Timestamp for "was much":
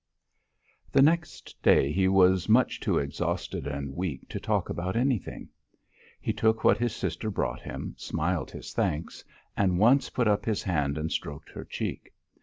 2.07-2.79